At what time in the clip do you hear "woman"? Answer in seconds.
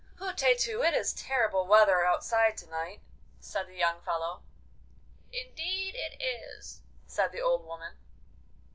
7.67-7.93